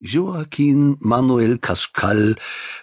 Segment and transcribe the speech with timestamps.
[0.00, 2.36] Joaquin Manuel Cascal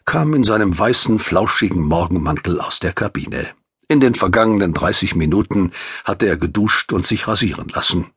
[0.06, 3.52] kam in seinem weißen, flauschigen Morgenmantel aus der Kabine.
[3.88, 5.74] In den vergangenen dreißig Minuten
[6.06, 8.08] hatte er geduscht und sich rasieren lassen.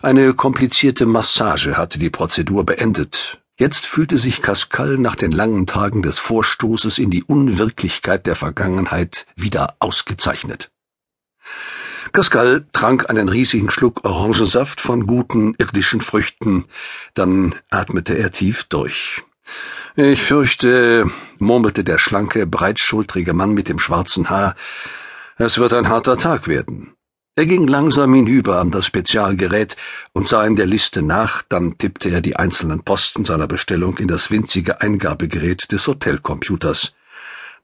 [0.00, 3.42] Eine komplizierte Massage hatte die Prozedur beendet.
[3.58, 9.26] Jetzt fühlte sich Cascal nach den langen Tagen des Vorstoßes in die Unwirklichkeit der Vergangenheit
[9.34, 10.70] wieder ausgezeichnet.
[12.12, 16.64] Pascal trank einen riesigen Schluck Orangensaft von guten irdischen Früchten,
[17.14, 19.22] dann atmete er tief durch.
[19.96, 24.54] Ich fürchte, murmelte der schlanke, breitschultrige Mann mit dem schwarzen Haar,
[25.36, 26.94] es wird ein harter Tag werden.
[27.36, 29.76] Er ging langsam hinüber an das Spezialgerät
[30.12, 34.08] und sah in der Liste nach, dann tippte er die einzelnen Posten seiner Bestellung in
[34.08, 36.92] das winzige Eingabegerät des Hotelcomputers.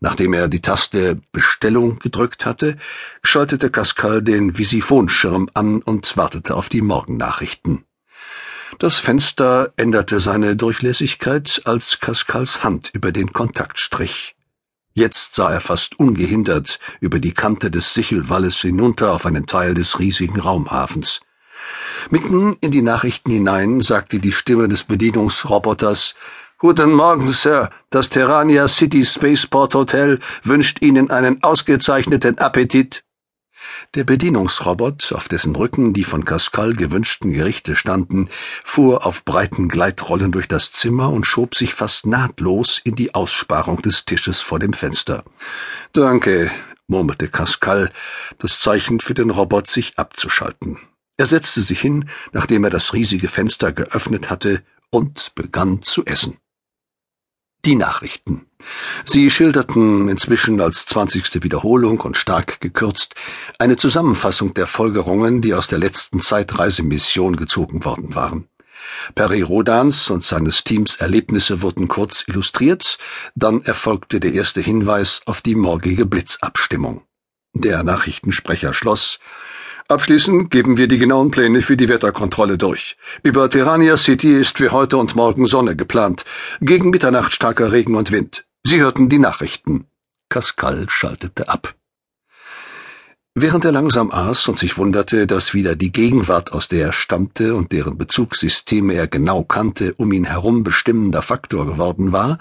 [0.00, 2.76] Nachdem er die Taste Bestellung gedrückt hatte,
[3.22, 7.84] schaltete Pascal den Visiphonschirm an und wartete auf die Morgennachrichten.
[8.78, 14.34] Das Fenster änderte seine Durchlässigkeit, als Cascals Hand über den Kontakt strich.
[14.92, 19.98] Jetzt sah er fast ungehindert über die Kante des Sichelwalles hinunter auf einen Teil des
[19.98, 21.20] riesigen Raumhafens.
[22.10, 26.14] Mitten in die Nachrichten hinein sagte die Stimme des Bedienungsroboters
[26.58, 27.68] Guten Morgen, Sir.
[27.90, 33.04] Das Terrania City Spaceport Hotel wünscht Ihnen einen ausgezeichneten Appetit.
[33.94, 38.30] Der Bedienungsrobot, auf dessen Rücken die von Cascal gewünschten Gerichte standen,
[38.64, 43.82] fuhr auf breiten Gleitrollen durch das Zimmer und schob sich fast nahtlos in die Aussparung
[43.82, 45.24] des Tisches vor dem Fenster.
[45.92, 46.50] Danke,
[46.86, 47.92] murmelte Cascal,
[48.38, 50.78] das Zeichen für den Robot, sich abzuschalten.
[51.18, 56.38] Er setzte sich hin, nachdem er das riesige Fenster geöffnet hatte, und begann zu essen.
[57.66, 58.46] Die Nachrichten.
[59.04, 63.16] Sie schilderten inzwischen als zwanzigste Wiederholung und stark gekürzt
[63.58, 68.46] eine Zusammenfassung der Folgerungen, die aus der letzten Zeitreisemission gezogen worden waren.
[69.16, 72.98] Perry Rodans und seines Teams Erlebnisse wurden kurz illustriert,
[73.34, 77.02] dann erfolgte der erste Hinweis auf die morgige Blitzabstimmung.
[77.52, 79.18] Der Nachrichtensprecher schloss
[79.88, 82.96] Abschließend geben wir die genauen Pläne für die Wetterkontrolle durch.
[83.22, 86.24] Über Terrania City ist für heute und morgen Sonne geplant.
[86.60, 88.46] Gegen Mitternacht starker Regen und Wind.
[88.64, 89.86] Sie hörten die Nachrichten.
[90.28, 91.76] Pascal schaltete ab.
[93.38, 97.54] Während er langsam aß und sich wunderte, dass wieder die Gegenwart, aus der er stammte
[97.54, 102.38] und deren Bezugssysteme er genau kannte, um ihn herum bestimmender Faktor geworden war,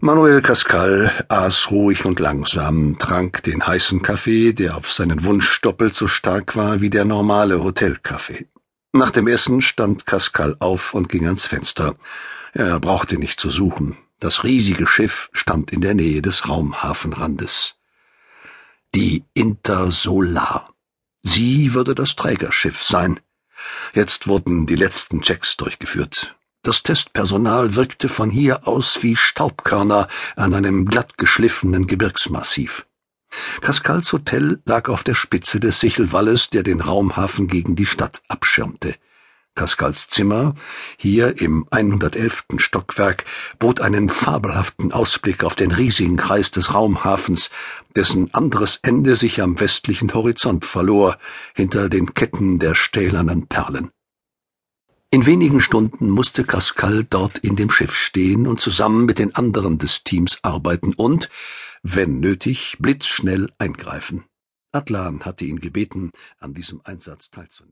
[0.03, 5.93] Manuel Cascal aß ruhig und langsam, trank den heißen Kaffee, der auf seinen Wunsch doppelt
[5.93, 8.47] so stark war wie der normale Hotelkaffee.
[8.93, 11.97] Nach dem Essen stand Cascal auf und ging ans Fenster.
[12.53, 13.95] Er brauchte nicht zu suchen.
[14.19, 17.75] Das riesige Schiff stand in der Nähe des Raumhafenrandes.
[18.95, 20.73] Die Intersolar.
[21.21, 23.19] Sie würde das Trägerschiff sein.
[23.93, 26.35] Jetzt wurden die letzten Checks durchgeführt.
[26.63, 32.85] Das Testpersonal wirkte von hier aus wie Staubkörner an einem glatt geschliffenen Gebirgsmassiv.
[33.61, 38.93] Cascals Hotel lag auf der Spitze des Sichelwalles, der den Raumhafen gegen die Stadt abschirmte.
[39.55, 40.53] Cascals Zimmer,
[40.97, 42.45] hier im 111.
[42.57, 43.25] Stockwerk,
[43.57, 47.49] bot einen fabelhaften Ausblick auf den riesigen Kreis des Raumhafens,
[47.95, 51.17] dessen anderes Ende sich am westlichen Horizont verlor,
[51.55, 53.91] hinter den Ketten der stählernen Perlen.
[55.13, 59.77] In wenigen Stunden musste Cascal dort in dem Schiff stehen und zusammen mit den anderen
[59.77, 61.29] des Teams arbeiten und,
[61.83, 64.23] wenn nötig, blitzschnell eingreifen.
[64.71, 67.71] Atlan hatte ihn gebeten, an diesem Einsatz teilzunehmen.